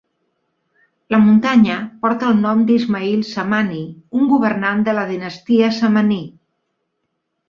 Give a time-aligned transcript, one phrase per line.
[1.15, 3.81] La muntanya porta el nom d'Ismail Samani,
[4.21, 6.19] un governant de la dinastia Samaní.